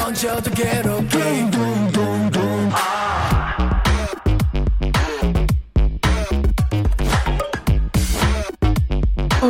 [0.00, 1.18] 던져도 괴롭게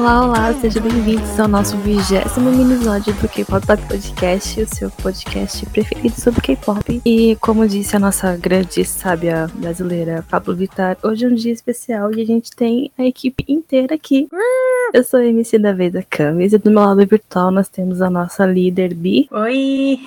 [0.02, 6.20] Olá, olá, sejam bem-vindos ao nosso vigésimo minisódio do K-Pop Podcast, o seu podcast preferido
[6.20, 7.02] sobre K-Pop.
[7.06, 12.12] E como disse a nossa grande sábia brasileira Pablo Vittar, hoje é um dia especial
[12.16, 14.28] e a gente tem a equipe inteira aqui.
[14.92, 18.02] Eu sou a MC da vez da Camis e do meu lado virtual nós temos
[18.02, 20.00] a nossa líder Bi Oi!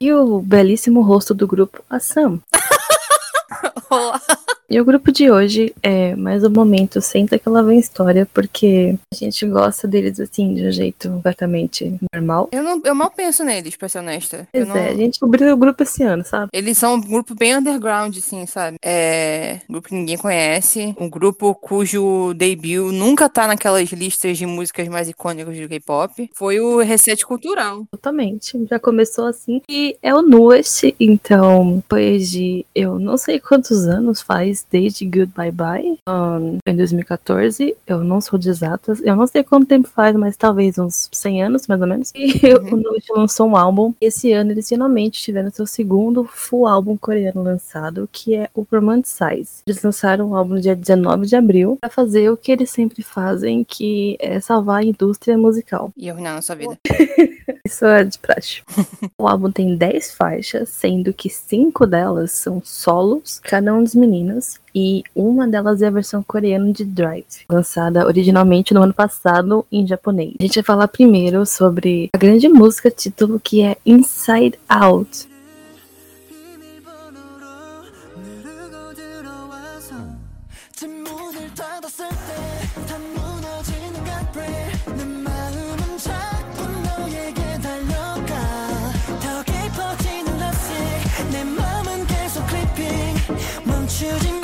[0.00, 2.40] e o belíssimo rosto do grupo, a Sam.
[3.90, 4.22] Olá!
[4.70, 8.96] E o grupo de hoje é mais um momento senta que ela vem história, porque
[9.12, 12.48] a gente gosta deles assim, de um jeito completamente normal.
[12.50, 14.48] Eu, não, eu mal penso neles, pra ser honesta.
[14.50, 16.48] Pois não- é, a gente descobriu o grupo esse ano, sabe?
[16.50, 18.78] Eles são um grupo bem underground, assim, sabe?
[18.82, 19.60] É.
[19.68, 20.94] Um grupo que ninguém conhece.
[20.98, 26.30] Um grupo cujo debut nunca tá naquelas listas de músicas mais icônicas do K-pop.
[26.34, 27.84] Foi o Reset Cultural.
[27.90, 28.58] Totalmente.
[28.70, 29.60] Já começou assim.
[29.68, 35.50] E é o Newest, então, depois de eu não sei quantos anos faz desde Goodbye
[35.50, 37.76] Bye, ahn, em 2014.
[37.86, 39.00] Eu não sou de exatas.
[39.02, 42.12] Eu não sei quanto tempo faz, mas talvez uns 100 anos, mais ou menos.
[42.14, 43.94] E o Newest lançou um álbum.
[44.00, 49.62] Esse ano eles finalmente tiveram seu segundo full álbum coreano lançado, que é o Romanticize.
[49.66, 53.02] Eles lançaram o álbum no dia 19 de abril pra fazer o que eles sempre
[53.02, 55.92] fazem, que é salvar a indústria musical.
[55.96, 56.76] E arruinar nossa vida.
[57.66, 58.62] Isso é de praxe.
[59.18, 64.43] o álbum tem 10 faixas, sendo que 5 delas são solos, cada um dos meninos,
[64.74, 69.86] e uma delas é a versão coreana de Drive, lançada originalmente no ano passado em
[69.86, 70.34] japonês.
[70.38, 75.33] A gente vai falar primeiro sobre a grande música título que é Inside Out.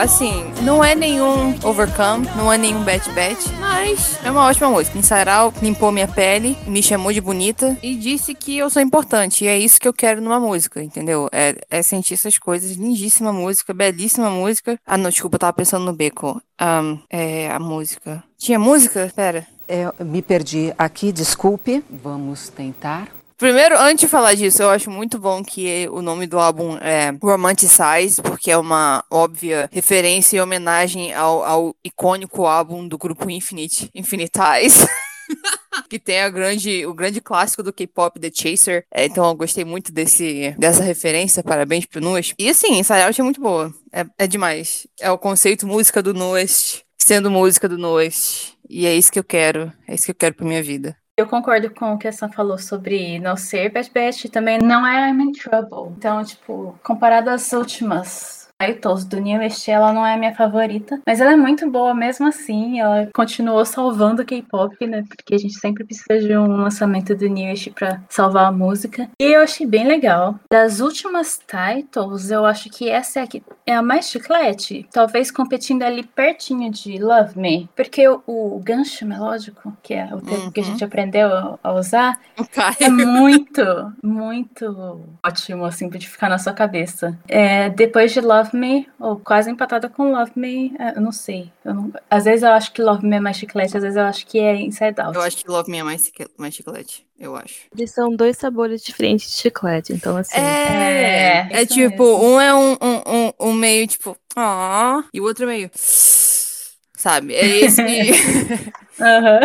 [0.00, 4.96] Assim, não é nenhum Overcome, não é nenhum Bat Bat, mas é uma ótima música.
[4.96, 9.44] Inside Out limpou minha pele, me chamou de bonita e disse que eu sou importante.
[9.44, 11.28] E é isso que eu quero numa música, entendeu?
[11.30, 12.78] É, é sentir essas coisas.
[12.78, 14.80] Lindíssima música, belíssima música.
[14.86, 16.40] Ah, não, desculpa, eu tava pensando no Beco.
[16.58, 18.24] Ahn, é, a música.
[18.38, 19.12] Tinha música?
[19.14, 19.46] Pera.
[19.68, 21.84] É, me perdi aqui, desculpe.
[21.90, 23.19] Vamos tentar.
[23.40, 27.10] Primeiro, antes de falar disso, eu acho muito bom que o nome do álbum é
[27.22, 33.88] Romanticize, porque é uma óbvia referência e homenagem ao, ao icônico álbum do grupo Infinite,
[33.94, 34.86] Infinitize.
[35.88, 38.84] que tem a grande, o grande clássico do K-pop, The Chaser.
[38.92, 41.42] É, então eu gostei muito desse, dessa referência.
[41.42, 42.34] Parabéns pro Nuest.
[42.38, 43.72] E assim, Inside Out é muito boa.
[43.90, 44.86] É, é demais.
[45.00, 48.52] É o conceito música do Nuest, sendo música do Nuest.
[48.68, 49.72] E é isso que eu quero.
[49.88, 50.94] É isso que eu quero pra minha vida.
[51.20, 54.86] Eu concordo com o que a Sam falou sobre não ser Bad Batch, também não
[54.86, 55.94] é I'm in Trouble.
[55.94, 61.20] Então, tipo, comparado às últimas titles do West, ela não é a minha favorita, mas
[61.20, 62.80] ela é muito boa mesmo assim.
[62.80, 65.04] Ela continuou salvando o K-pop, né?
[65.08, 69.08] Porque a gente sempre precisa de um lançamento do New West pra salvar a música.
[69.20, 70.34] E eu achei bem legal.
[70.50, 75.30] Das últimas titles, eu acho que essa é a, que é a mais chiclete, talvez
[75.30, 80.50] competindo ali pertinho de Love Me, porque o, o gancho melódico, que é o termo
[80.52, 80.68] que a Uhum.
[80.70, 82.18] gente aprendeu a, a usar,
[82.52, 82.76] Caio.
[82.80, 83.62] é muito,
[84.02, 87.18] muito ótimo, assim, de ficar na sua cabeça.
[87.28, 91.50] É, depois de Love Me, ou quase empatada com Love Me, é, eu não sei.
[91.64, 94.04] Eu não- às vezes eu acho que Love Me é mais chiclete, às vezes eu
[94.04, 95.16] acho que é Inside Out.
[95.16, 97.60] Eu acho que Love Me é mais, mais chiclete, eu acho.
[97.76, 100.36] Eles são dois sabores diferentes de chiclete, então assim.
[100.36, 102.24] É, é isso tipo, mesmo.
[102.24, 107.34] um é um, um, um, um meio tipo, ah, e o outro é meio, sabe?
[107.34, 107.82] É esse,
[109.00, 109.40] Aham.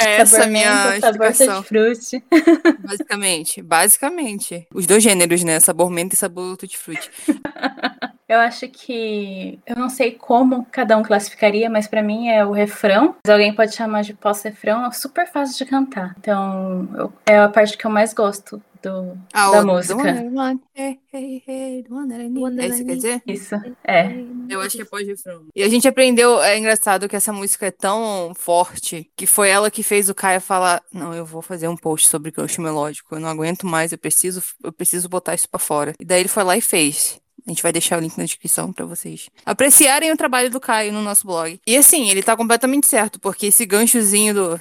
[0.00, 2.24] é essa minha sabor explicação, tutti-frutti.
[2.80, 4.66] basicamente, basicamente.
[4.74, 5.58] Os dois gêneros, né?
[5.60, 7.10] Sabor menta e sabor tutti-frutti.
[8.28, 9.58] Eu acho que.
[9.66, 13.14] Eu não sei como cada um classificaria, mas pra mim é o refrão.
[13.28, 16.14] Alguém pode chamar de pós-refrão, é super fácil de cantar.
[16.18, 19.94] Então, eu- é a parte que eu mais gosto do, Ah, da música.
[20.74, 21.84] Hey, hey, hey,
[22.58, 23.22] É isso que quer dizer?
[23.26, 23.54] Isso,
[23.86, 24.24] é.
[24.48, 25.46] Eu acho que é pós-refrão.
[25.54, 29.70] E a gente aprendeu, é engraçado que essa música é tão forte que foi ela
[29.70, 33.20] que fez o Caio falar: Não, eu vou fazer um post sobre gancho melódico, eu
[33.20, 35.94] não aguento mais, eu preciso, eu preciso botar isso pra fora.
[36.00, 37.21] E daí ele foi lá e fez.
[37.46, 40.92] A gente vai deixar o link na descrição pra vocês apreciarem o trabalho do Caio
[40.92, 41.60] no nosso blog.
[41.66, 44.60] E assim, ele tá completamente certo, porque esse ganchozinho do.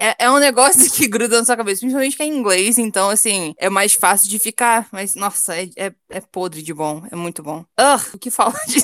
[0.00, 3.08] É, é um negócio que gruda na sua cabeça, principalmente que é em inglês, então
[3.10, 4.88] assim, é mais fácil de ficar.
[4.90, 7.64] Mas, nossa, é, é, é podre de bom, é muito bom.
[7.78, 8.78] Ugh, o que fala de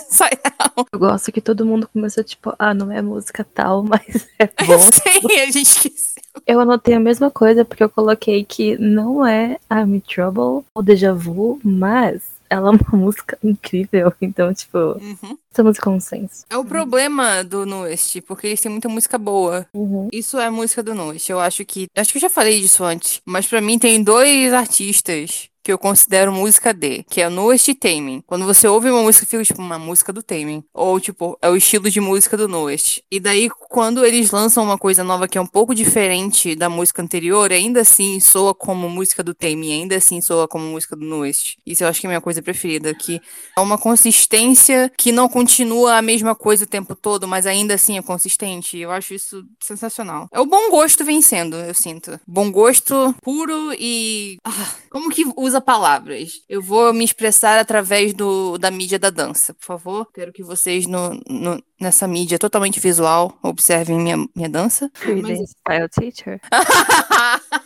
[0.58, 0.88] Out?
[0.92, 4.78] Eu gosto que todo mundo começou tipo, ah, não é música tal, mas é bom.
[4.78, 6.13] sei, a gente esqueceu.
[6.46, 10.82] Eu anotei a mesma coisa porque eu coloquei que não é I'm in Trouble ou
[10.82, 14.12] Deja Vu, mas ela é uma música incrível.
[14.20, 15.38] Então, tipo, Uhum.
[15.50, 16.44] estamos com consenso.
[16.50, 19.66] É o problema do Nuest, porque eles têm muita música boa.
[19.74, 20.08] Uhum.
[20.12, 21.28] Isso é música do Nuest.
[21.30, 21.86] Eu acho que.
[21.96, 23.20] Acho que eu já falei disso antes.
[23.24, 27.74] Mas pra mim tem dois artistas que eu considero música de, que é Nuest e
[27.74, 28.22] Taemin.
[28.26, 30.62] Quando você ouve uma música, fica tipo uma música do Taemin.
[30.74, 33.02] Ou tipo, é o estilo de música do Nuest.
[33.10, 37.00] E daí, quando eles lançam uma coisa nova que é um pouco diferente da música
[37.00, 41.56] anterior, ainda assim soa como música do Taemin, ainda assim soa como música do Nuest.
[41.64, 43.18] Isso eu acho que é a minha coisa preferida, que
[43.56, 47.96] é uma consistência que não continua a mesma coisa o tempo todo, mas ainda assim
[47.96, 48.76] é consistente.
[48.76, 50.28] Eu acho isso sensacional.
[50.30, 52.20] É o bom gosto vencendo, eu sinto.
[52.26, 54.36] Bom gosto puro e.
[54.44, 56.30] Ah, como que usa palavras?
[56.48, 60.08] Eu vou me expressar através do, da mídia da dança, por favor.
[60.12, 64.90] Quero que vocês, no, no- nessa mídia totalmente visual, observem minha, minha dança.
[65.22, 66.40] Mas- Style Teacher.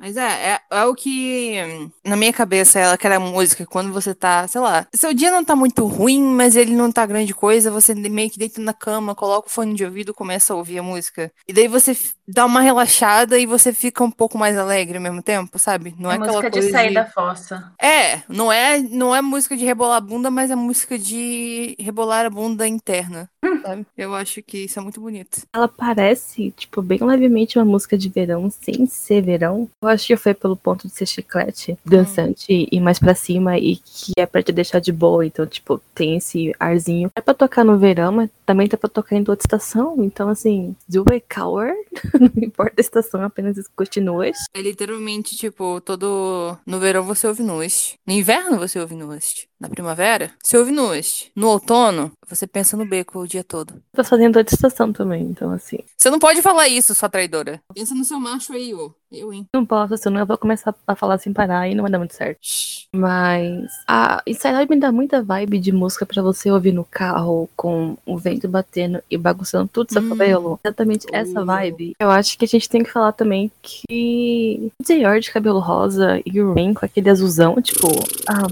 [0.00, 4.14] Mas é, é, é o que na minha cabeça é aquela música que quando você
[4.14, 7.70] tá, sei lá, seu dia não tá muito ruim, mas ele não tá grande coisa,
[7.70, 10.82] você meio que deita na cama, coloca o fone de ouvido, começa a ouvir a
[10.82, 11.30] música.
[11.46, 11.94] E daí você
[12.26, 15.94] dá uma relaxada e você fica um pouco mais alegre ao mesmo tempo, sabe?
[15.98, 17.70] Não é, É aquela música de coisa sair da fossa.
[17.78, 22.24] É, não é, não é música de rebolar a bunda, mas é música de rebolar
[22.24, 23.28] a bunda interna,
[23.62, 23.86] sabe?
[23.96, 25.42] Eu acho que isso é muito bonito.
[25.52, 29.68] Ela parece, tipo, bem levemente uma música de verão, sem ser verão.
[29.82, 33.76] Eu acho que foi pelo ponto de ser chiclete, dançante e mais pra cima, e
[33.76, 35.24] que é pra te deixar de boa.
[35.24, 37.10] Então, tipo, tem esse arzinho.
[37.14, 39.96] É pra tocar no verão, mas também tá pra tocar em outra estação.
[39.98, 41.72] Então, assim, do it cower.
[42.18, 44.36] Não importa a estação, apenas escute nuas.
[44.54, 46.56] É literalmente, tipo, todo.
[46.66, 47.94] No verão você ouve Nuest.
[48.06, 49.48] No inverno você ouve Nuest.
[49.60, 51.30] Na primavera, você ouve Nuest.
[51.36, 53.74] No outono, você pensa no beco o dia todo.
[53.92, 55.78] Tô fazendo outra estação também, então, assim.
[55.96, 57.60] Você não pode falar isso, sua traidora.
[57.74, 58.94] Pensa no seu macho aí, ô.
[59.10, 59.44] Eu, hein?
[59.52, 62.14] Não posso, senão eu vou começar a falar sem parar e não vai dar muito
[62.14, 62.38] certo.
[62.40, 62.84] Shhh.
[62.94, 67.98] Mas a Inside me dá muita vibe de música pra você ouvir no carro com
[68.06, 70.10] o vento batendo e bagunçando tudo seu Hum.
[70.10, 70.60] cabelo.
[70.64, 71.44] Exatamente essa Uh.
[71.44, 71.92] vibe.
[71.98, 76.22] Eu acho que a gente tem que falar também que o Dior de cabelo rosa
[76.24, 77.88] e o Rain com aquele azulzão, tipo,
[78.28, 78.46] ah,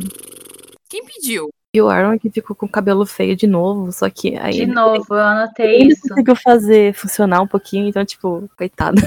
[0.88, 1.50] Quem pediu?
[1.72, 4.62] E o Aaron que ficou com o cabelo feio de novo, só que aí De
[4.62, 6.02] ele, novo, eu anotei ele isso.
[6.08, 9.00] conseguiu fazer funcionar um pouquinho, então tipo, coitado.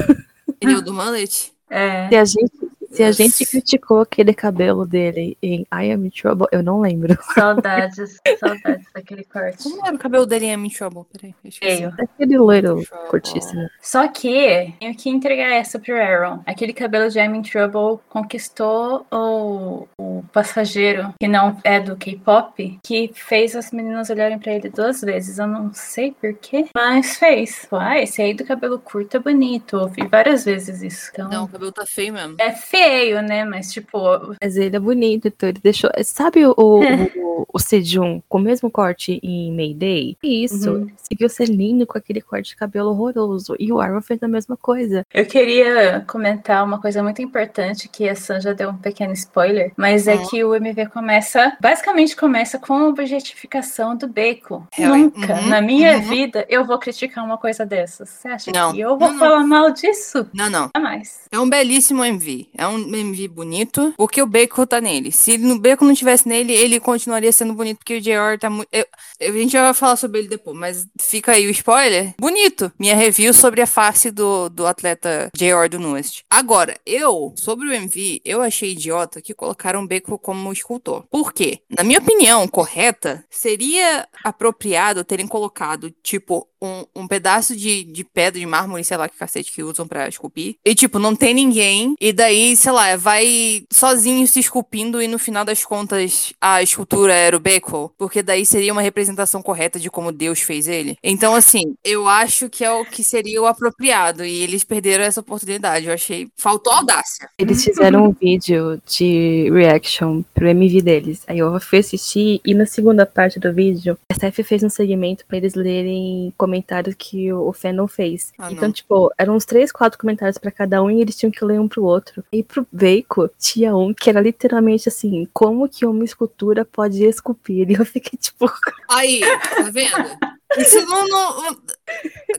[0.60, 1.52] Ele é o do mullet?
[1.70, 2.08] É.
[2.10, 2.52] Se a gente
[2.92, 7.18] se a gente criticou aquele cabelo dele em I Am in Trouble, eu não lembro.
[7.34, 9.64] Saudades, saudades daquele corte.
[9.64, 11.06] Como era o cabelo dele em I'm Trouble?
[11.12, 11.78] Peraí, eu esqueci.
[11.78, 11.94] Feio.
[11.98, 13.10] Aquele loiro Trouble.
[13.10, 13.70] curtíssimo.
[13.82, 16.42] Só que tenho que entregar essa pro Aaron.
[16.46, 22.80] Aquele cabelo de I'm in Trouble conquistou o, o passageiro que não é do K-pop,
[22.84, 25.38] que fez as meninas olharem pra ele duas vezes.
[25.38, 27.68] Eu não sei porquê, mas fez.
[27.72, 29.78] Ah, esse aí do cabelo curto é bonito.
[29.78, 31.10] Ouvi várias vezes isso.
[31.14, 32.36] Então, Não, o cabelo tá feio mesmo.
[32.40, 32.81] é feio,
[33.22, 33.44] né?
[33.46, 34.00] Mas, tipo,
[34.42, 35.90] Mas ele é bonito, então ele deixou.
[36.04, 40.18] Sabe o, o, o Sejun com o mesmo corte em Mayday?
[40.24, 40.72] Isso.
[40.72, 40.82] Uhum.
[40.82, 43.56] Ele Seguiu ser lindo com aquele corte de cabelo horroroso.
[43.60, 45.06] E o Aaron fez a mesma coisa.
[45.14, 49.74] Eu queria comentar uma coisa muito importante que a Sam já deu um pequeno spoiler,
[49.76, 50.28] mas é Uhum.
[50.30, 54.68] que o MV começa, basicamente começa com a objetificação do Beco.
[54.78, 56.02] É, Nunca uhum, na minha uhum.
[56.04, 58.10] vida eu vou criticar uma coisa dessas.
[58.10, 59.20] Você acha Não, que eu vou não, não.
[59.20, 60.28] falar mal disso?
[60.34, 60.70] Não, não.
[60.76, 61.22] Jamais.
[61.32, 62.48] É um belíssimo MV.
[62.58, 65.12] É um MV bonito, porque o Bacon tá nele.
[65.12, 68.70] Se no Bacon não tivesse nele, ele continuaria sendo bonito, porque o JR tá muito.
[68.74, 72.14] A gente vai falar sobre ele depois, mas fica aí o spoiler.
[72.20, 72.72] Bonito.
[72.80, 76.24] Minha review sobre a face do, do atleta JR do Nuest.
[76.30, 81.04] Agora, eu, sobre o MV, eu achei idiota que colocaram o Bacon como escultor.
[81.10, 81.60] Por quê?
[81.70, 88.40] Na minha opinião correta, seria apropriado terem colocado, tipo, um, um pedaço de, de pedra,
[88.40, 90.56] de mármore, sei lá que cacete que usam pra esculpir.
[90.64, 91.96] E, tipo, não tem ninguém.
[92.00, 97.14] E daí, sei lá, vai sozinho se esculpindo e no final das contas a escultura
[97.14, 97.90] era o Bacon.
[97.98, 100.98] Porque daí seria uma representação correta de como Deus fez ele.
[101.04, 104.24] Então, assim, eu acho que é o que seria o apropriado.
[104.24, 105.88] E eles perderam essa oportunidade.
[105.88, 106.28] Eu achei.
[106.38, 107.30] Faltou audácia.
[107.38, 111.24] Eles fizeram um vídeo de reaction pro MV deles.
[111.28, 115.26] Aí eu fui assistir e na segunda parte do vídeo, a Steph fez um segmento
[115.26, 118.34] pra eles lerem comentários que o fandom fez.
[118.38, 118.72] Ah, então, não.
[118.74, 121.68] tipo, eram uns três, quatro comentários pra cada um e eles tinham que ler um
[121.68, 122.24] pro outro.
[122.32, 127.62] E pro Bacon tinha um que era literalmente assim: como que uma escultura pode esculpir?
[127.72, 128.52] E eu fiquei tipo,
[128.90, 130.18] Aí, tá vendo?
[130.58, 131.58] Isso não, não-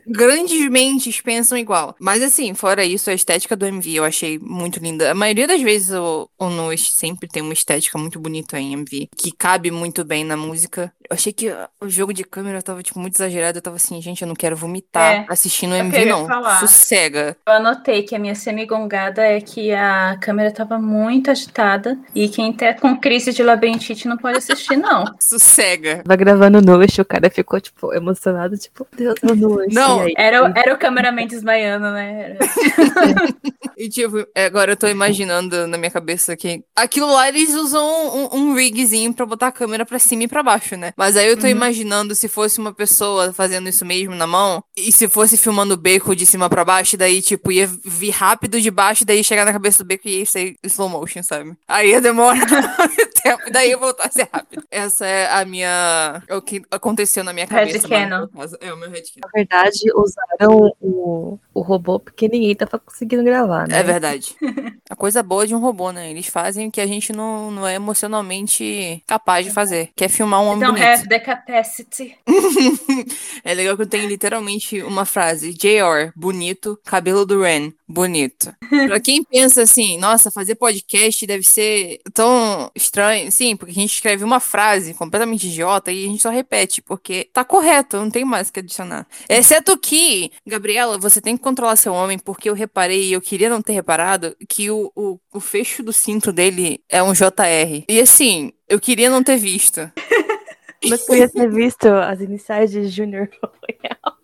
[0.07, 1.95] grandes mentes pensam igual.
[1.99, 5.11] Mas assim, fora isso, a estética do MV eu achei muito linda.
[5.11, 9.09] A maioria das vezes o, o Noise sempre tem uma estética muito bonita em MV,
[9.17, 10.93] que cabe muito bem na música.
[11.09, 13.59] Eu achei que o jogo de câmera tava, tipo, muito exagerado.
[13.59, 16.27] Eu tava assim, gente, eu não quero vomitar É, assistindo o eu MV, não.
[16.27, 16.61] falar.
[16.61, 17.37] Sossega.
[17.47, 22.53] Eu anotei que a minha semigongada é que a câmera tava muito agitada e quem
[22.53, 25.05] tá com crise de labirintite não pode assistir, não.
[25.21, 26.03] Sossega.
[26.03, 29.33] Tava gravando Noite, o cara ficou, tipo, emocionado, tipo, Deus, é
[29.73, 32.37] Não, Era, o- era o cameraman desmaiando, né?
[32.37, 32.39] Era-
[33.77, 38.37] E tipo, agora eu tô imaginando na minha cabeça que aquilo lá eles usam um,
[38.37, 40.93] um rigzinho pra botar a câmera pra cima e pra baixo, né?
[40.97, 44.93] Mas aí eu tô imaginando se fosse uma pessoa fazendo isso mesmo na mão e
[44.93, 48.71] se fosse filmando o beco de cima pra baixo, daí tipo ia vir rápido de
[48.71, 51.53] baixo, daí chegar na cabeça do beco e ia ser slow motion, sabe?
[51.67, 52.37] Aí ia demorar
[52.79, 54.63] muito tempo, daí ia voltar a ser rápido.
[54.71, 56.23] Essa é a minha.
[56.29, 57.79] É o que aconteceu na minha cabeça.
[58.29, 59.29] caso- É o meu headcanon.
[59.35, 63.81] Verdade, usaram o, o robô porque ninguém tava conseguindo gravar, né?
[63.81, 64.37] É verdade.
[64.91, 66.11] A coisa boa de um robô, né?
[66.11, 70.09] Eles fazem o que a gente não, não é emocionalmente capaz de fazer, que é
[70.09, 70.99] filmar um homem Don't bonito.
[70.99, 72.17] have the capacity.
[73.43, 78.55] é legal que eu tenho literalmente uma frase: JR, bonito, cabelo do Ren, bonito.
[78.89, 83.31] pra quem pensa assim, nossa, fazer podcast deve ser tão estranho.
[83.31, 87.29] Sim, porque a gente escreve uma frase completamente idiota e a gente só repete, porque
[87.33, 89.07] tá correto, não tem mais o que adicionar.
[89.29, 93.51] Exceto que, Gabriela, você tem que controlar seu homem, porque eu reparei, e eu queria
[93.51, 97.85] não ter reparado, que o, o, o fecho do cinto dele é um JR.
[97.89, 99.81] E assim, eu queria não ter visto.
[100.89, 104.22] Mas queria ter visto as iniciais de Junior Royal.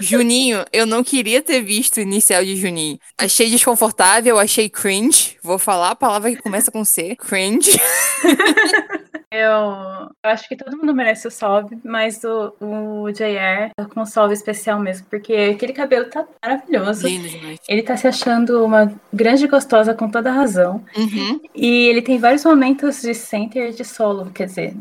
[0.00, 2.98] Juninho, eu não queria ter visto o inicial de Juninho.
[3.16, 5.36] Achei desconfortável, achei cringe.
[5.42, 7.16] Vou falar a palavra que começa com C.
[7.16, 7.78] Cringe.
[9.28, 14.06] Eu, acho que todo mundo merece o salve, mas o, o JR tá com um
[14.06, 17.06] salve especial mesmo, porque aquele cabelo tá maravilhoso.
[17.06, 17.58] Lindo demais.
[17.68, 20.82] Ele tá se achando uma grande gostosa com toda razão.
[20.96, 21.40] Uhum.
[21.54, 24.74] E ele tem vários momentos de center e de solo, quer dizer,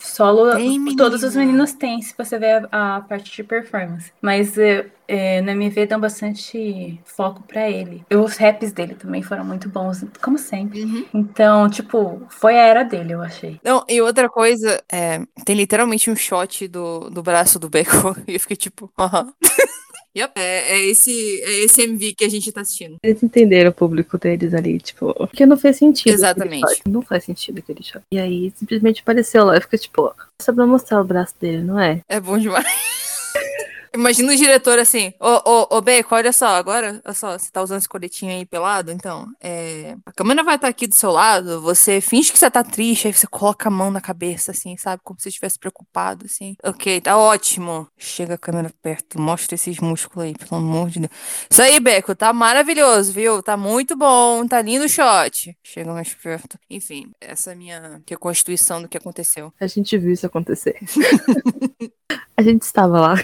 [0.00, 4.12] solo Tem, todos os meninos têm, se você ver a, a parte de performance.
[4.20, 4.56] Mas
[5.06, 8.04] é, no MV dão bastante foco pra ele.
[8.08, 10.82] E os raps dele também foram muito bons, como sempre.
[10.82, 11.04] Uhum.
[11.12, 13.60] Então, tipo, foi a era dele, eu achei.
[13.62, 18.14] Não, e outra coisa, é, tem literalmente um shot do, do braço do Bacon.
[18.26, 19.32] E eu fiquei tipo, aham.
[20.16, 22.96] Yep, é, é, esse, é esse MV que a gente tá assistindo.
[23.02, 26.12] Eles entenderam o público deles ali, tipo, porque não fez sentido.
[26.12, 26.82] Exatamente.
[26.88, 28.02] Não faz sentido aquele shot.
[28.12, 30.12] E aí simplesmente apareceu lá e fica tipo,
[30.42, 32.00] só pra mostrar o braço dele, não é?
[32.08, 32.66] É bom demais.
[33.92, 37.62] Imagina o diretor assim, ô, ô, ô, Beco, olha só, agora, olha só, você tá
[37.62, 41.60] usando esse coletinho aí pelado, então, é, a câmera vai estar aqui do seu lado,
[41.60, 45.02] você finge que você tá triste, aí você coloca a mão na cabeça, assim, sabe,
[45.04, 46.54] como se estivesse preocupado, assim.
[46.62, 47.88] Ok, tá ótimo.
[47.98, 51.12] Chega a câmera perto, mostra esses músculos aí, pelo amor de Deus.
[51.50, 53.42] Isso aí, Beco, tá maravilhoso, viu?
[53.42, 55.56] Tá muito bom, tá lindo o shot.
[55.64, 56.56] Chega mais perto.
[56.70, 59.52] Enfim, essa é a minha reconstituição do que aconteceu.
[59.60, 60.78] A gente viu isso acontecer.
[62.40, 63.14] a gente estava lá.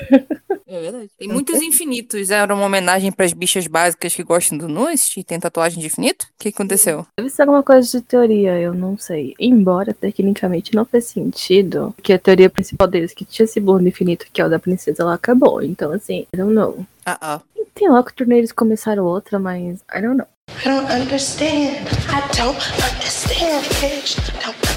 [0.69, 1.11] É verdade.
[1.17, 2.31] Tem muitos infinitos.
[2.31, 6.25] Era uma homenagem pras bichas básicas que gostam do Nust e tem tatuagem de infinito?
[6.25, 7.07] O que aconteceu?
[7.17, 9.35] Deve ser alguma coisa de teoria, eu não sei.
[9.39, 14.27] Embora tecnicamente não fez sentido, que a teoria principal deles, que tinha esse bolo infinito,
[14.33, 15.63] que é o da princesa, ela acabou.
[15.63, 16.85] Então, assim, I don't know.
[17.05, 17.41] Ah, ah.
[17.73, 20.27] Tem lá que o torneio eles começaram outra, mas I don't know.
[20.49, 21.87] I don't understand.
[22.09, 24.17] I don't understand, bitch.
[24.45, 24.75] Don't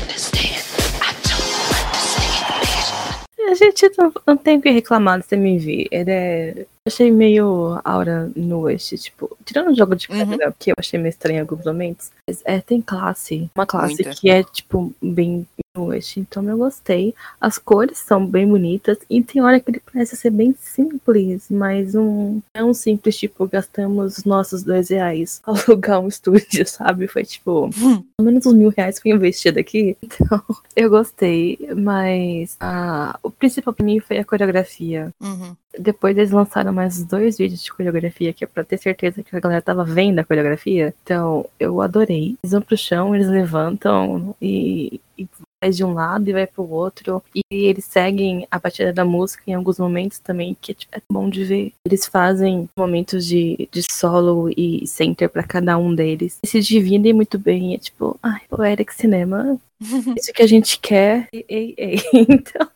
[3.66, 3.92] gente
[4.26, 5.88] não, tem o que reclamar desse MV.
[5.92, 6.66] Ele é.
[6.90, 10.18] Eu achei meio aura no West, tipo, tirando o jogo de Uhum.
[10.18, 12.10] câmera, que eu achei meio estranho em alguns momentos.
[12.28, 13.48] Mas é, tem classe.
[13.54, 14.10] Uma classe Muita.
[14.20, 16.18] que é, tipo, bem no West.
[16.18, 17.14] Então eu gostei.
[17.40, 18.98] As cores são bem bonitas.
[19.08, 22.42] E tem hora que ele parece ser bem simples, mas um.
[22.56, 27.08] É um simples, tipo, gastamos os nossos dois reais alugar um estúdio, sabe?
[27.08, 27.70] Foi tipo.
[28.18, 29.96] Pelo menos uns mil reais foi investido aqui.
[30.22, 30.44] Então,
[30.76, 31.58] eu gostei.
[31.78, 35.14] Mas ah, o principal pra mim foi a coreografia.
[35.22, 35.56] Uhum.
[35.78, 39.40] Depois eles lançaram mais dois vídeos de coreografia, que é pra ter certeza que a
[39.40, 40.94] galera tava vendo a coreografia.
[41.04, 42.38] Então, eu adorei.
[42.44, 45.28] Eles vão pro chão, eles levantam e, e
[45.62, 47.22] vai de um lado e vai pro outro.
[47.36, 51.30] E eles seguem a batida da música em alguns momentos também, que tipo, é bom
[51.30, 51.74] de ver.
[51.86, 56.40] Eles fazem momentos de, de solo e center pra cada um deles.
[56.44, 57.76] E se dividem muito bem.
[57.76, 59.60] É tipo, ai, o Eric Cinema.
[60.18, 61.28] Isso que a gente quer.
[61.32, 62.00] Ei, ei, ei.
[62.14, 62.68] Então.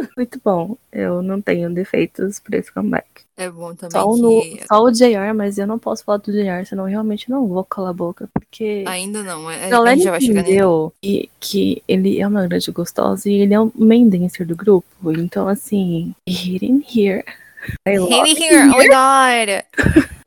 [0.16, 0.76] Muito bom.
[0.92, 3.06] Eu não tenho defeitos pra esse comeback.
[3.36, 4.66] É bom também Só o, no, que...
[4.66, 7.64] só o JR, mas eu não posso falar do JR, senão eu realmente não vou
[7.64, 10.56] calar a boca, porque Ainda não, é, a gente já vai chegar nele.
[10.56, 14.54] entendeu que, que ele é uma grande gostosa e ele é o main dancer do
[14.54, 14.86] grupo.
[15.12, 17.24] Então, assim, hit in here.
[17.86, 19.64] I love here, oh my god!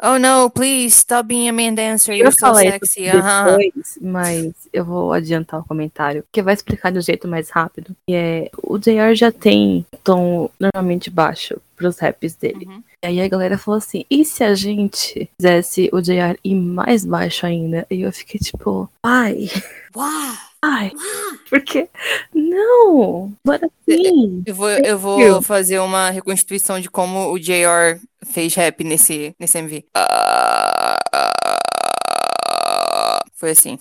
[0.05, 3.07] Oh no, please stop being a man dancer, you're so sexy.
[3.07, 3.57] aham.
[3.57, 7.95] depois, mas eu vou adiantar o comentário, que vai explicar de um jeito mais rápido.
[8.09, 12.65] E é, o JR já tem tom normalmente baixo pros raps dele.
[12.65, 12.83] Uhum.
[13.01, 17.05] E aí a galera falou assim, e se a gente fizesse o JR ir mais
[17.05, 17.87] baixo ainda?
[17.89, 19.49] E eu fiquei tipo, ai,
[19.95, 20.52] Uau!
[20.63, 20.91] Ai,
[21.50, 21.89] porque
[22.34, 24.41] não, bora sim.
[24.46, 29.58] Eu vou, eu vou fazer uma reconstituição de como o JR fez rap nesse, nesse
[29.58, 29.86] MV.
[29.93, 30.96] Ah,
[33.36, 33.77] Foi assim.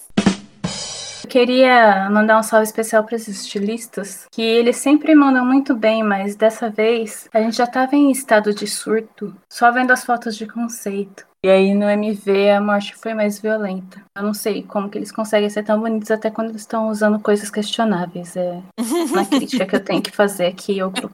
[1.25, 6.03] Eu queria mandar um salve especial para os estilistas, que eles sempre mandam muito bem,
[6.03, 10.37] mas dessa vez a gente já tava em estado de surto, só vendo as fotos
[10.37, 11.25] de conceito.
[11.45, 14.01] E aí no MV a morte foi mais violenta.
[14.15, 17.19] Eu não sei como que eles conseguem ser tão bonitos até quando eles estão usando
[17.19, 18.37] coisas questionáveis.
[18.37, 18.63] É
[19.11, 21.13] uma crítica que eu tenho que fazer aqui ao grupo.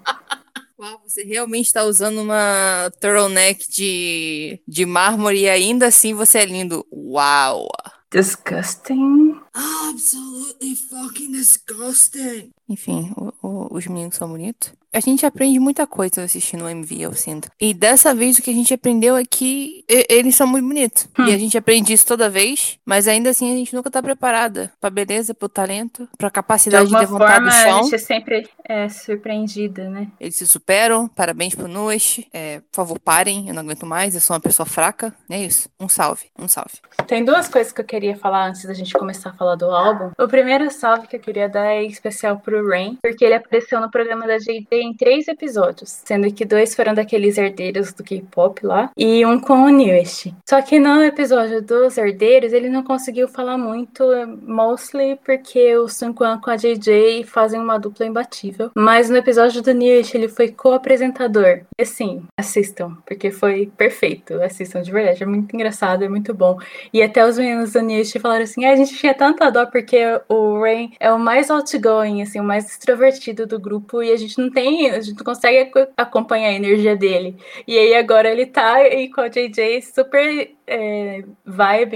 [0.78, 6.44] Uau, você realmente está usando uma turtleneck de, de mármore e ainda assim você é
[6.44, 6.86] lindo.
[6.92, 7.66] Uau!
[8.10, 9.40] Disgusting.
[9.54, 12.50] Absolutely fucking disgusting.
[12.68, 14.72] Enfim, o- o- os meninos são bonitos.
[14.92, 17.50] A gente aprende muita coisa assistindo o MV, eu sinto.
[17.60, 21.06] E dessa vez o que a gente aprendeu é que e- eles são muito bonitos.
[21.18, 24.72] E a gente aprende isso toda vez, mas ainda assim a gente nunca tá preparada
[24.80, 27.82] pra beleza, pro talento, pra De capacidade de, alguma levantar forma do a chão.
[27.84, 30.08] gente é sempre é, surpreendida, né?
[30.18, 32.20] Eles se superam, parabéns pro Nuas.
[32.32, 35.14] É, por favor, parem, eu não aguento mais, eu sou uma pessoa fraca.
[35.28, 35.68] É isso.
[35.78, 36.78] Um salve, um salve.
[37.06, 40.10] Tem duas coisas que eu queria falar antes da gente começar a falar do álbum.
[40.18, 43.90] O primeiro salve que eu queria dar é especial pro Rain, porque ele apareceu no
[43.90, 48.90] programa da JD em três episódios, sendo que dois foram daqueles herdeiros do K-pop lá
[48.96, 50.34] e um com o Newest.
[50.48, 54.04] Só que no episódio dos herdeiros ele não conseguiu falar muito,
[54.42, 58.70] mostly porque o Sun Quan com a JJ fazem uma dupla imbatível.
[58.74, 61.62] Mas no episódio do Newest ele foi co-apresentador.
[61.78, 64.34] E assim, assistam, porque foi perfeito.
[64.42, 66.58] Assistam de verdade, é muito engraçado, é muito bom.
[66.92, 69.98] E até os meninos do Newest falaram assim: ah, a gente tinha tanta dó porque
[70.28, 74.50] o Rain é o mais outgoing, assim, mais extrovertido do grupo e a gente não
[74.50, 77.36] tem, a gente não consegue ac- acompanhar a energia dele.
[77.66, 81.24] E aí agora ele tá aí com a JJ super é,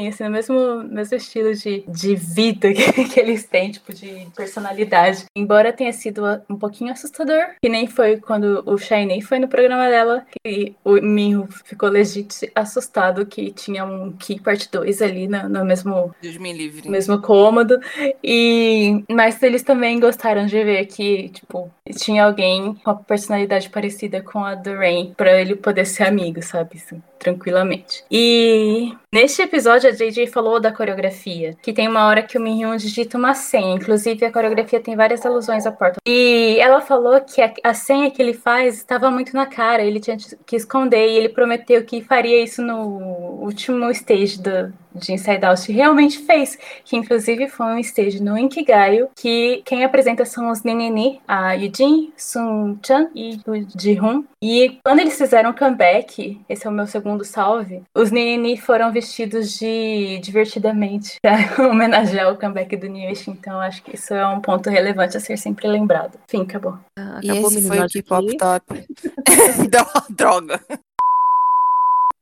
[0.09, 5.27] assim, no mesmo, mesmo estilo de, de vida que, que eles têm, tipo, de personalidade.
[5.37, 9.89] Embora tenha sido um pouquinho assustador, que nem foi quando o Shiny foi no programa
[9.89, 15.49] dela, que o Minho ficou legit assustado que tinha um Key Part 2 ali no,
[15.49, 17.79] no mesmo me mesmo cômodo.
[18.23, 24.23] E mas eles também gostaram de ver que, tipo, tinha alguém com a personalidade parecida
[24.23, 26.77] com a do Rain pra ele poder ser amigo, sabe?
[26.77, 28.05] Assim, tranquilamente.
[28.11, 32.77] E neste episódio a JJ falou da coreografia, que tem uma hora que o Minhyun
[32.77, 35.99] digita uma senha, inclusive a coreografia tem várias alusões à porta.
[36.07, 40.01] E ela falou que a, a senha que ele faz estava muito na cara, ele
[40.01, 45.45] tinha que esconder e ele prometeu que faria isso no último stage do, de Inside
[45.45, 50.63] Out realmente fez, que inclusive foi um stage no Inkigayo, que quem apresenta são os
[50.63, 54.25] Neneni, a Yujin, Sun Chan e o Ji-hoon.
[54.41, 58.93] E quando eles fizeram o comeback, esse é o meu segundo salve, os Neneni foram
[59.03, 64.41] vestidos de divertidamente para homenagear o comeback do Newest, então acho que isso é um
[64.41, 66.19] ponto relevante a ser sempre lembrado.
[66.29, 66.79] Fim, acabou.
[66.97, 68.87] Ah, E Acabou esse o foi o K-pop top.
[70.11, 70.61] Droga.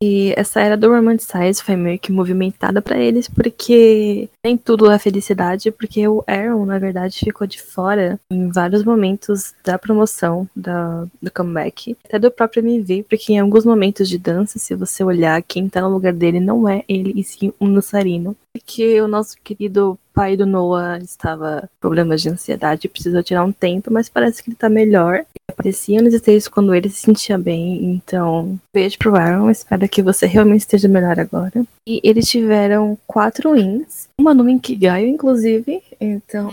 [0.03, 4.97] E essa era do Romanticize foi meio que movimentada pra eles, porque nem tudo é
[4.97, 11.05] felicidade, porque o Aaron, na verdade, ficou de fora em vários momentos da promoção da,
[11.21, 15.41] do comeback, até do próprio MV, porque em alguns momentos de dança, se você olhar,
[15.43, 18.35] quem tá no lugar dele não é ele, e sim um dançarino.
[18.53, 23.51] Porque o nosso querido pai do Noah estava com problemas de ansiedade precisou tirar um
[23.51, 25.25] tempo, mas parece que ele tá melhor.
[25.49, 30.25] Aparecia nos stages quando ele se sentia bem, então beijo pro Aaron, espero que você
[30.25, 31.65] realmente esteja melhor agora.
[31.85, 36.49] E eles tiveram quatro wins, uma no Inkigayo, inclusive, então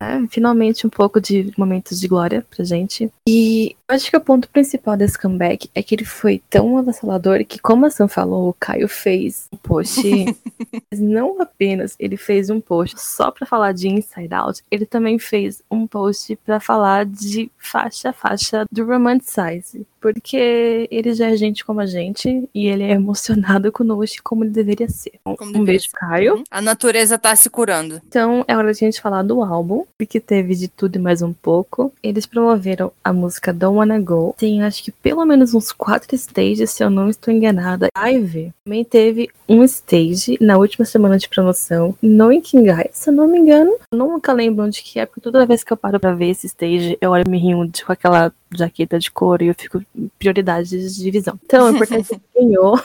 [0.00, 3.10] é, finalmente um pouco de momentos de glória pra gente.
[3.28, 7.44] E eu acho que o ponto principal desse comeback é que ele foi tão avassalador
[7.44, 10.02] que, como a Sam falou, o Caio fez um post
[10.90, 15.18] mas não apenas ele fez um post só pra falar de Inside Out, ele também
[15.18, 19.86] fez um post pra falar de faixa a faixa do Romanticize.
[20.00, 24.22] porque ele já é gente como a gente e ele é emocionado com o Noshi
[24.22, 25.12] como ele deveria ser.
[25.26, 25.96] Um, Como um deveria beijo, ser.
[25.96, 26.34] Caio.
[26.36, 26.44] Uhum.
[26.50, 28.00] A natureza tá se curando.
[28.06, 31.32] Então é hora de gente falar do álbum, porque teve de tudo e mais um
[31.32, 31.92] pouco.
[32.02, 34.34] Eles promoveram a música Don't Wanna Go.
[34.38, 37.88] Tem acho que pelo menos uns quatro stages, se eu não estou enganada.
[37.96, 43.28] Live também teve um stage na última semana de promoção no Inkingai, se eu não
[43.28, 43.76] me engano.
[43.92, 46.46] Eu nunca lembro onde que é, porque toda vez que eu paro pra ver esse
[46.46, 49.82] stage, eu olho me rio com aquela jaqueta de couro e eu fico
[50.18, 51.38] prioridades de divisão.
[51.44, 52.78] Então, é importante que ganhou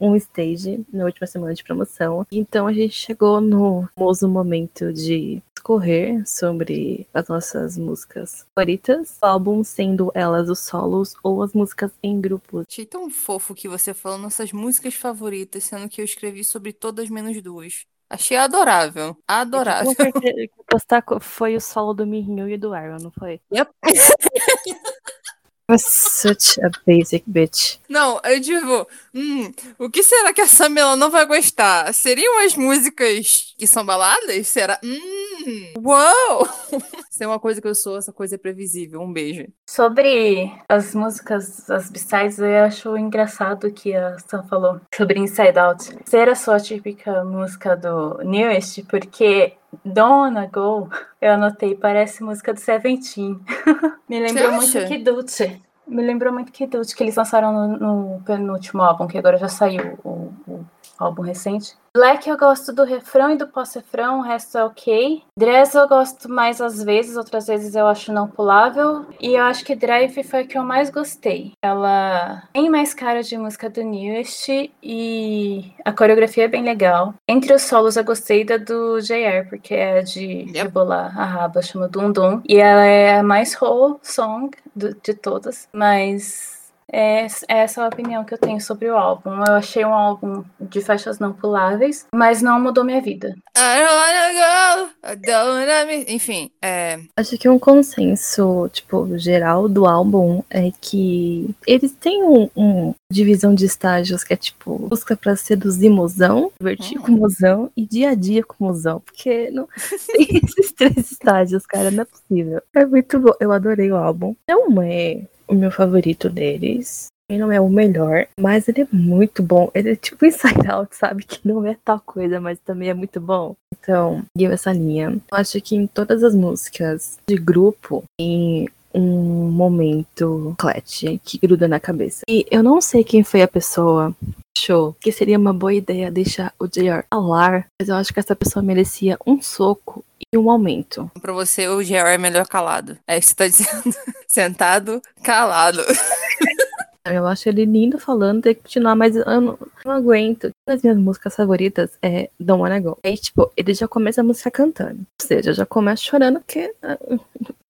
[0.00, 2.26] um stage na última semana de promoção.
[2.30, 9.26] Então a gente chegou no famoso momento de discorrer sobre as nossas músicas favoritas, o
[9.26, 12.64] álbum sendo elas os solos ou as músicas em grupos.
[12.68, 17.10] Achei tão fofo que você falou nossas músicas favoritas, sendo que eu escrevi sobre todas
[17.10, 17.84] menos duas.
[18.08, 19.16] Achei adorável.
[19.26, 19.94] Adorável.
[19.94, 23.40] Que postar foi o solo do Mirinho e do Aaron, não foi?
[23.52, 23.70] Yep.
[25.68, 27.78] Was such a basic bitch.
[27.88, 31.92] Não, eu digo, hum, o que será que a Samela não vai gostar?
[31.92, 34.46] Seriam as músicas que são baladas?
[34.46, 34.78] Será?
[34.84, 36.48] Hum, uau!
[37.10, 39.00] Isso é uma coisa que eu sou, essa coisa é previsível.
[39.00, 39.46] Um beijo.
[39.68, 45.98] Sobre as músicas, as b-sides, eu acho engraçado que a Sam falou sobre Inside Out
[46.04, 50.88] ser a sua típica música do Newest, porque Donna Go,
[51.20, 53.40] eu anotei, parece música do Seventeen.
[54.08, 54.86] Me lembrou muito acha?
[54.86, 55.62] Kiduchi.
[55.86, 59.98] Me lembrou muito Kiduchi, que eles lançaram no, no penúltimo álbum, que agora já saiu
[60.04, 60.64] o, o
[60.98, 61.74] álbum recente.
[61.96, 65.22] Black eu gosto do refrão e do pós-refrão, o resto é ok.
[65.38, 69.06] Dress eu gosto mais às vezes, outras vezes eu acho não pulável.
[69.18, 71.52] E eu acho que Drive foi a que eu mais gostei.
[71.64, 77.14] Ela tem mais cara de música do Newest e a coreografia é bem legal.
[77.26, 80.58] Entre os solos eu gostei da do JR, porque é de Yep.
[80.58, 82.42] rebolar a raba, chama Dum Dum.
[82.46, 86.55] E ela é a mais whole song de todas, mas
[86.92, 89.30] é, essa é a opinião que eu tenho sobre o álbum.
[89.46, 93.34] Eu achei um álbum de faixas não puláveis, mas não mudou minha vida.
[93.56, 96.04] I don't wanna go, I don't wanna me...
[96.08, 97.00] Enfim, é...
[97.16, 103.54] Acho que um consenso, tipo, geral do álbum é que eles têm um, um divisão
[103.54, 107.02] de estágios que é tipo, busca pra seduzir mozão, divertir Hum.
[107.02, 109.00] com mozão e dia a dia com mozão.
[109.00, 109.68] Porque não
[110.12, 112.62] tem esses três estágios, cara, não é possível.
[112.74, 113.32] É muito bom.
[113.40, 114.34] Eu adorei o álbum.
[114.48, 117.06] Não é o meu favorito deles.
[117.28, 119.68] Ele não é o melhor, mas ele é muito bom.
[119.74, 121.24] Ele é tipo Inside Out, sabe?
[121.24, 123.56] Que não é tal coisa, mas também é muito bom.
[123.74, 125.10] Então, guia essa linha.
[125.10, 131.68] Eu acho que em todas as músicas de grupo, em um momento clutch que gruda
[131.68, 132.22] na cabeça.
[132.28, 134.14] E eu não sei quem foi a pessoa
[134.56, 138.34] achou que seria uma boa ideia deixar o JR falar, mas eu acho que essa
[138.34, 140.02] pessoa merecia um soco
[140.32, 141.10] e um aumento.
[141.20, 142.98] Pra você, o GR é melhor calado.
[143.06, 143.96] É isso que você tá dizendo.
[144.28, 145.82] Sentado, calado.
[147.14, 150.44] Eu acho ele lindo falando, tem que continuar, mas eu não, eu não aguento.
[150.44, 152.98] Uma das minhas músicas favoritas é Don't Wanna Go.
[153.04, 155.06] Aí, tipo, ele já começa a música cantando.
[155.20, 156.98] Ou seja, já começa chorando porque ah,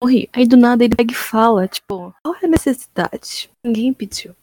[0.02, 0.28] morri.
[0.32, 3.50] Aí do nada ele pega e fala, tipo, qual é a necessidade?
[3.62, 4.34] Ninguém pediu.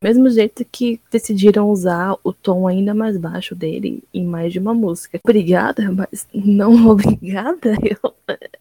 [0.00, 4.74] Mesmo jeito que decidiram usar o tom ainda mais baixo dele em mais de uma
[4.74, 5.20] música.
[5.22, 7.76] Obrigada, mas não obrigada.
[7.82, 8.14] Eu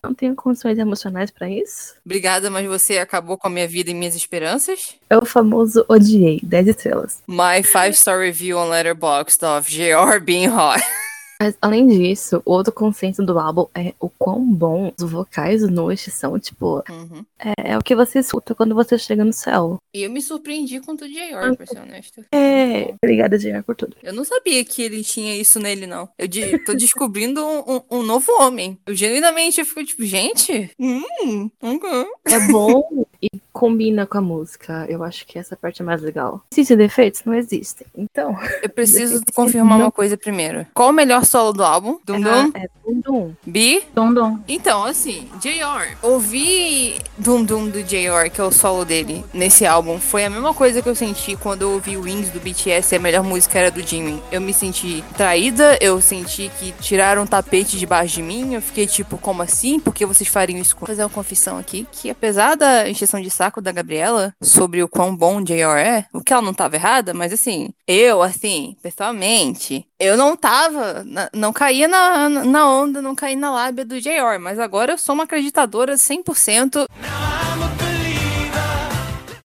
[0.03, 1.95] não tenho condições emocionais pra isso.
[2.05, 4.95] Obrigada, mas você acabou com a minha vida e minhas esperanças.
[5.09, 7.21] É o famoso odiei, 10 estrelas.
[7.27, 10.81] My five-star review on Letterboxd of JR being hot.
[11.41, 16.11] Mas além disso, outro consenso do álbum é o quão bom os vocais do Noite
[16.11, 17.25] são, tipo, Uhum.
[17.39, 19.77] é, é o que você escuta quando você chega no céu.
[19.91, 22.23] E eu me surpreendi com o do JR, pra ser honesto.
[22.31, 23.95] É, obrigada, J.R., por tudo.
[24.03, 26.07] Eu não sabia que ele tinha isso nele, não.
[26.15, 28.77] Eu de- tô descobrindo um, um- um novo homem.
[28.85, 31.89] Eu genuinamente eu fico tipo, gente, hum, ok.
[32.27, 34.85] É bom e combina com a música.
[34.89, 36.41] Eu acho que essa parte é mais legal.
[36.51, 37.21] Existem defeitos?
[37.25, 37.85] Não existem.
[37.95, 40.65] Então, Eu preciso confirmar não- uma coisa primeiro.
[40.73, 41.99] Qual o melhor solo do álbum?
[42.05, 42.51] Dum Dum?
[42.55, 43.33] é Dum Dum.
[43.45, 43.83] Bi?
[43.93, 44.39] Dum Dum.
[44.47, 45.95] Então, assim, JR.
[46.01, 50.53] Ouvir Dum Dum do JR, que é o solo dele, nesse álbum, foi a mesma
[50.53, 53.71] coisa que eu senti quando eu ouvi Wings do BTS e a melhor música era
[53.71, 54.21] do Jimin.
[54.31, 58.87] Eu me senti traída, eu senti que tiraram o tapete debaixo de mim, eu fiquei
[58.87, 59.79] tipo, como assim?
[59.79, 60.75] Por que vocês fariam isso?
[60.79, 64.87] Vou fazer uma confissão aqui, que apesar da encheção de saco da Gabriela sobre o
[64.87, 69.83] quão bom JR é, o que ela não tava errada, mas assim, eu, assim, pessoalmente,
[69.99, 74.59] eu não tava, não caía na, na onda, não caí na lábia do JR, mas
[74.59, 76.85] agora eu sou uma acreditadora 100%.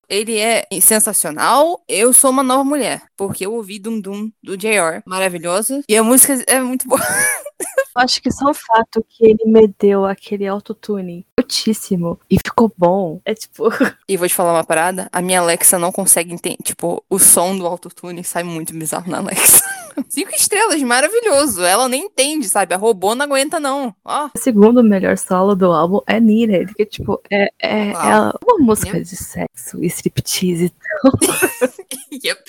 [0.08, 1.82] Ele é sensacional.
[1.88, 5.82] Eu sou uma nova mulher, porque eu ouvi Dum Dum do JR, maravilhosa.
[5.88, 7.00] E a música é muito boa.
[7.58, 13.20] Eu acho que só o fato que ele meteu aquele autotune altíssimo e ficou bom.
[13.24, 13.68] É tipo.
[14.08, 17.56] E vou te falar uma parada, a minha Alexa não consegue entender, tipo, o som
[17.56, 19.64] do autotune sai muito bizarro na Alexa.
[20.10, 21.62] Cinco estrelas, maravilhoso.
[21.62, 22.74] Ela nem entende, sabe?
[22.74, 23.94] A robô não aguenta, não.
[24.04, 24.26] Ó.
[24.26, 28.98] O segundo melhor solo do álbum é Needed, que, tipo, é, é, é uma música
[28.98, 29.08] Yep.
[29.08, 30.72] de sexo e striptease,
[32.12, 32.42] Yep.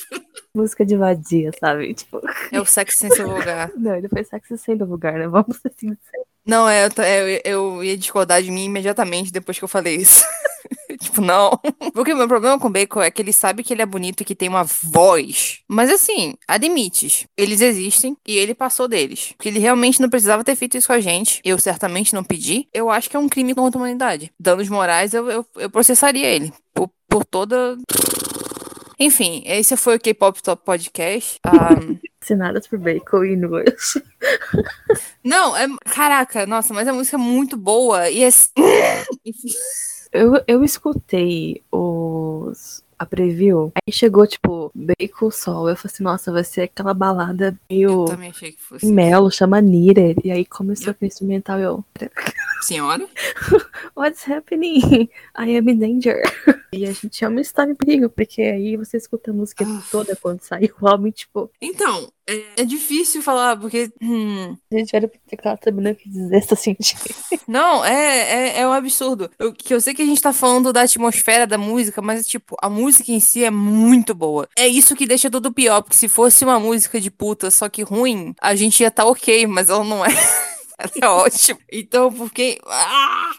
[0.57, 1.93] Música de vadia, sabe?
[1.93, 3.71] Tipo, É o sexo sem seu lugar.
[3.77, 5.27] não, ele foi sexo sendo vulgar, né?
[5.27, 6.27] Vamos ser sinceros.
[6.45, 9.95] Não, é, eu, é, eu, eu ia discordar de mim imediatamente depois que eu falei
[9.97, 10.25] isso.
[11.01, 11.51] tipo, não.
[11.93, 14.21] Porque o meu problema com o Bacon é que ele sabe que ele é bonito
[14.21, 15.59] e que tem uma voz.
[15.67, 17.27] Mas assim, há limites.
[17.35, 19.33] Eles existem e ele passou deles.
[19.35, 21.41] Porque ele realmente não precisava ter feito isso com a gente.
[21.43, 22.67] Eu certamente não pedi.
[22.73, 24.31] Eu acho que é um crime contra a humanidade.
[24.39, 26.53] Danos morais, eu, eu, eu processaria ele.
[26.73, 27.77] Por, por toda.
[28.99, 31.39] Enfim, esse foi o K-Pop Top Podcast.
[31.43, 31.69] Ah,
[32.21, 33.93] Assinadas por Bacon e Nuas.
[35.23, 35.67] não, é.
[35.85, 38.09] Caraca, nossa, mas a música é muito boa.
[38.09, 38.29] E é.
[40.11, 42.81] Eu, eu escutei os.
[42.99, 45.69] A preview, aí chegou, tipo, Bacon Sol.
[45.69, 48.87] Eu falei assim, nossa, vai ser aquela balada Eu meio também achei que fosse.
[48.87, 50.19] melo, chama Needed.
[50.23, 51.85] E aí começou com o instrumental eu.
[52.61, 53.07] Senhora?
[53.95, 55.09] What's happening?
[55.37, 56.21] I am in danger.
[56.73, 59.81] E a gente uma história em perigo, porque aí você escuta a música Ah.
[59.89, 63.89] toda quando sai o álbum, tipo, Então, é, é difícil falar, porque.
[64.01, 66.99] hum, a gente olha pro teclado sabendo o que dizer, tá sentindo.
[67.47, 69.31] não, é, é, é um absurdo.
[69.39, 72.55] Eu, que eu sei que a gente tá falando da atmosfera da música, mas, tipo,
[72.61, 74.47] a música em si é muito boa.
[74.55, 77.81] É isso que deixa tudo pior, porque se fosse uma música de puta, só que
[77.81, 80.09] ruim, a gente ia tá ok, mas ela não é.
[81.01, 81.59] é ótima.
[81.71, 82.59] Então, porque.
[82.67, 83.31] Ah!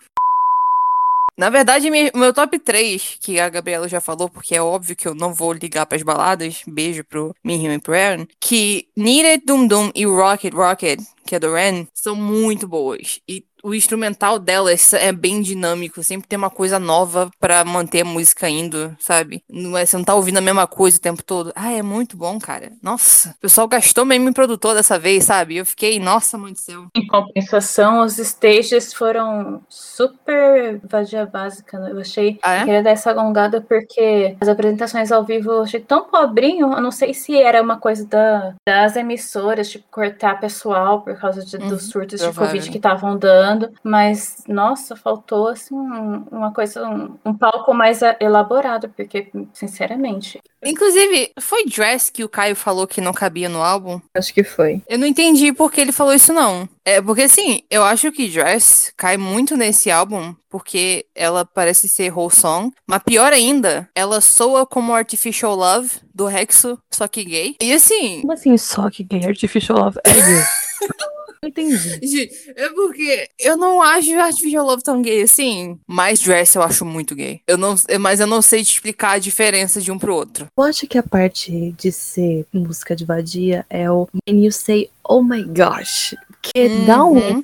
[1.37, 5.07] Na verdade, me- meu top 3, que a Gabriela já falou, porque é óbvio que
[5.07, 9.68] eu não vou ligar pras baladas, beijo pro Minhyun e pro Aaron, que Needed Doom
[9.68, 13.20] Doom e Rocket Rocket, que é do Ren, são muito boas.
[13.29, 18.05] E o instrumental delas é bem dinâmico, sempre tem uma coisa nova pra manter a
[18.05, 19.42] música indo, sabe?
[19.49, 21.53] Não é, você não tá ouvindo a mesma coisa o tempo todo.
[21.55, 22.73] Ah, é muito bom, cara.
[22.83, 25.57] Nossa, o pessoal gastou mesmo em produtor dessa vez, sabe?
[25.57, 26.87] Eu fiquei, nossa, mãe do céu.
[26.94, 31.79] Em compensação, os stages foram super vadia básica.
[31.79, 31.90] né?
[31.92, 32.38] Eu achei.
[32.42, 32.61] Ah, é?
[32.61, 36.73] Eu queria dar essa alongada porque as apresentações ao vivo eu achei tão pobrinho.
[36.73, 41.44] Eu não sei se era uma coisa da, das emissoras, tipo, cortar pessoal por causa
[41.44, 42.47] de- Uhum, dos surtos de provável.
[42.49, 43.58] Covid que estavam dando.
[43.83, 51.31] Mas, nossa, faltou assim um- uma coisa, um, um palco mais elaborado, porque, sinceramente, Inclusive,
[51.40, 54.01] foi Dress que o Caio falou que não cabia no álbum?
[54.12, 54.83] Acho que foi.
[54.88, 56.68] Eu não entendi por que ele falou isso, não.
[56.85, 62.12] É, porque assim, eu acho que Dress cai muito nesse álbum, porque ela parece ser
[62.12, 62.73] whole song.
[62.88, 67.55] Mas pior ainda, ela soa como Artificial Love, do Rexo, só que gay.
[67.62, 70.42] E assim, Como assim só que gay artificial love é gay?
[71.42, 71.98] Entendi.
[72.07, 75.79] gente, é porque eu não acho Artificial Love tão gay assim.
[75.87, 77.40] Mas Dress eu acho muito gay.
[77.46, 80.46] Eu não, mas eu não sei te explicar a diferença de um pro outro.
[80.57, 84.90] Eu acho que a parte de ser música de vadia é o When You Say
[85.05, 86.14] Oh My Gosh.
[86.42, 87.42] Que dá um.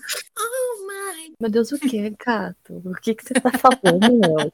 [1.40, 2.80] Meu Deus, o que, gato?
[2.84, 4.52] O que, que você tá falando, meu?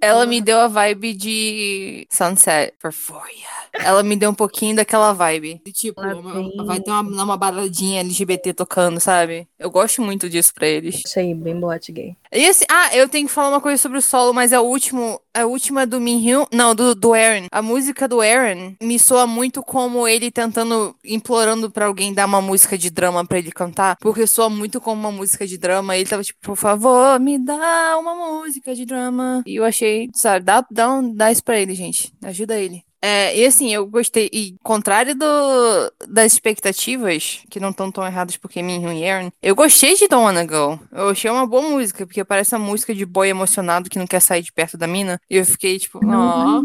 [0.00, 3.46] Ela me deu a vibe de Sunset Euphoria.
[3.74, 5.60] Ela me deu um pouquinho daquela vibe.
[5.64, 9.46] De, tipo, uma- vai ter uma, uma baladinha LGBT tocando, sabe?
[9.58, 11.02] Eu gosto muito disso pra eles.
[11.04, 12.16] Achei bem boate gay.
[12.32, 14.64] E assim, ah, eu tenho que falar uma coisa sobre o solo, mas é o
[14.64, 17.46] último, a última do Minhyun, não, do, do Aaron.
[17.52, 22.40] A música do Aaron me soa muito como ele tentando, implorando pra alguém dar uma
[22.40, 25.96] música de drama pra ele cantar, porque soa muito como uma música de drama.
[25.96, 29.42] Ele tava tipo, por favor, me dá uma música de drama.
[29.46, 32.12] E eu achei, sabe, dá, dá, um, dá isso pra ele, gente.
[32.22, 32.82] Ajuda ele.
[33.00, 38.36] É, e assim, eu gostei, e contrário do, das expectativas, que não estão tão erradas
[38.36, 40.80] porque Minhyun e Aaron, eu gostei de Don't Wanna Go.
[40.90, 44.20] Eu achei uma boa música, porque parece uma música de boy emocionado que não quer
[44.20, 45.20] sair de perto da mina.
[45.30, 46.62] E eu fiquei tipo, ó.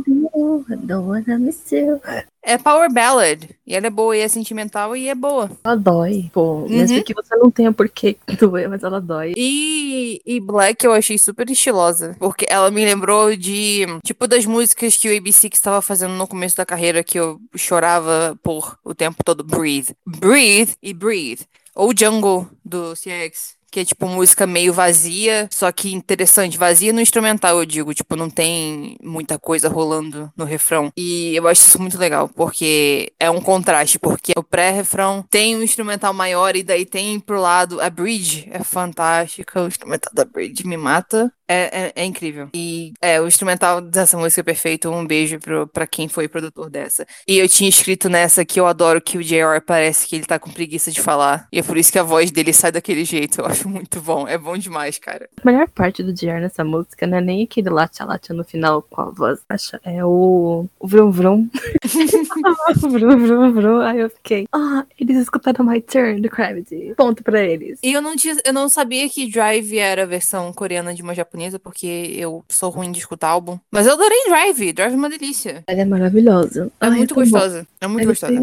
[0.69, 1.99] I don't wanna miss you.
[2.43, 3.47] É power ballad.
[3.67, 5.49] E ela é boa, e é sentimental, e é boa.
[5.63, 6.29] Ela dói.
[6.33, 6.69] Pô, Uhum.
[6.69, 9.33] mesmo que você não tenha por que doer, mas ela dói.
[9.37, 14.97] E, e Black eu achei super estilosa, porque ela me lembrou de, tipo, das músicas
[14.97, 19.23] que o ABC estava fazendo no começo da carreira, que eu chorava por o tempo
[19.23, 19.43] todo.
[19.43, 19.93] Breathe.
[20.05, 21.45] Breathe e Breathe.
[21.75, 23.55] Ou Jungle, do CX.
[23.71, 28.15] Que é tipo música meio vazia, só que interessante, vazia no instrumental, eu digo, tipo,
[28.15, 30.91] não tem muita coisa rolando no refrão.
[30.95, 35.63] E eu acho isso muito legal, porque é um contraste, porque o pré-refrão tem um
[35.63, 40.67] instrumental maior e daí tem pro lado a bridge, é fantástica, o instrumental da bridge
[40.67, 41.31] me mata.
[41.51, 42.47] É, é, é incrível.
[42.55, 44.89] E é, o instrumental dessa música é perfeito.
[44.89, 47.05] Um beijo pro, pra quem foi produtor dessa.
[47.27, 50.39] E eu tinha escrito nessa que eu adoro que o JR parece que ele tá
[50.39, 51.49] com preguiça de falar.
[51.51, 53.41] E é por isso que a voz dele sai daquele jeito.
[53.41, 54.27] Eu acho muito bom.
[54.27, 55.29] É bom demais, cara.
[55.43, 59.01] A melhor parte do JR nessa música não é nem aquele latia-latia no final com
[59.01, 59.79] a voz baixa.
[59.83, 61.49] É o, o vrum vrum.
[62.81, 63.81] vrum vrum vrum.
[63.81, 66.93] Aí eu fiquei, ah, eles escutaram My Turn do Gravity.
[66.95, 67.79] Ponto pra eles.
[67.83, 71.13] E eu não, tinha, eu não sabia que Drive era a versão coreana de uma
[71.13, 73.59] japonesa, porque eu sou ruim de escutar álbum.
[73.71, 74.73] Mas eu adorei Drive.
[74.73, 75.63] Drive é uma delícia.
[75.67, 76.71] Ela é maravilhosa.
[76.79, 77.21] É Ai, muito bom.
[77.21, 77.67] gostosa.
[77.79, 78.39] É muito gostosa.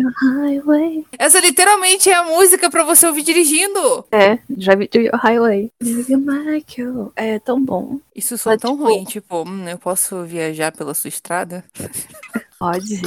[1.19, 4.05] Essa literalmente é a música pra você ouvir dirigindo.
[4.11, 5.71] É, Drive Highway.
[6.09, 7.13] Michael.
[7.17, 7.99] É tão bom.
[8.15, 11.65] Isso Mas, tão tipo- ruim, tipo, hum, eu posso viajar pela sua estrada?
[12.59, 13.01] Pode.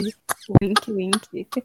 [0.62, 1.64] Wink, wink.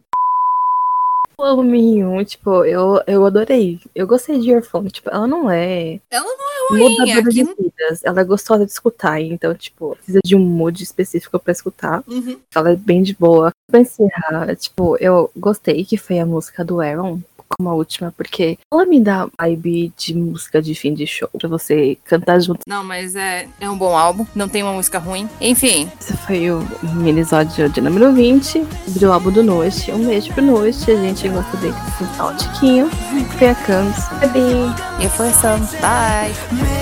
[1.39, 3.79] O álbum Minhyun, tipo, eu, eu adorei.
[3.95, 4.91] Eu gostei de Earphone.
[4.91, 6.91] Tipo, ela não é Ela não é ruim.
[6.99, 7.29] mudadora Aqui...
[7.29, 8.01] de vidas.
[8.03, 9.21] Ela é gostosa de escutar.
[9.21, 12.03] Então, tipo, precisa de um mood específico pra escutar.
[12.09, 12.41] Uhum.
[12.55, 13.51] Ela é bem de boa.
[13.71, 18.59] Pra encerrar, tipo, eu gostei que foi a música do Aaron como a última, porque
[18.73, 22.61] ela me dá vibe de música de fim de show pra você cantar junto.
[22.67, 24.27] Não, mas é, é um bom álbum.
[24.35, 25.29] Não tem uma música ruim.
[25.41, 28.61] Enfim, Esse foi o minisódio de número 20
[28.99, 29.91] do álbum do Noite.
[29.93, 30.91] Um beijo pro Noite.
[30.91, 31.75] A gente gosta dele
[32.21, 32.91] um tiquinho.
[33.39, 34.09] Foi a Camis.
[34.21, 35.05] Bebê.
[35.05, 35.57] e foi essa.
[35.81, 36.76] Bye.